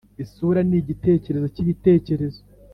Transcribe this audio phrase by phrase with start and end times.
[0.23, 2.41] isura nigitekerezo cyibitekerezo.